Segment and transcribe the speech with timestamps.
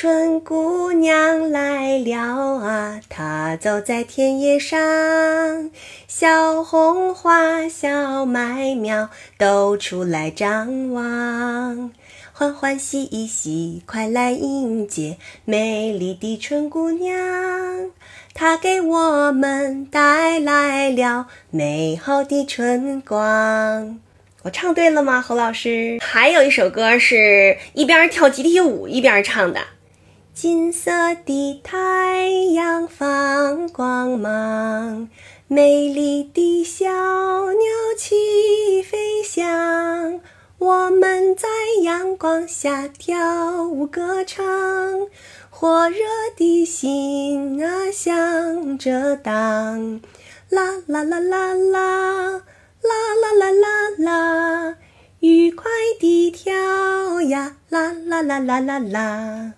[0.00, 5.70] 春姑娘来了啊，她走在田野上，
[6.08, 11.90] 小红花、小麦苗都出来张望，
[12.32, 17.90] 欢欢喜喜，快来迎接美丽的春姑娘，
[18.32, 24.00] 她给我们带来了美好的春光。
[24.44, 25.98] 我唱对了吗，侯老师？
[26.00, 29.60] 还有一首歌是一边跳集体舞一边唱的。
[30.42, 30.90] 金色
[31.26, 35.06] 的太阳放光芒，
[35.46, 36.88] 美丽的小
[37.52, 37.60] 鸟
[37.98, 40.18] 起飞翔。
[40.56, 41.46] 我们在
[41.82, 44.42] 阳光下跳舞歌唱，
[45.50, 45.98] 火热
[46.34, 50.00] 的心啊向着荡，
[50.48, 52.40] 啦啦啦啦啦。
[52.80, 54.76] 啦啦啦啦啦，
[55.18, 57.56] 愉快地跳呀！
[57.68, 59.52] 啦啦啦啦啦啦。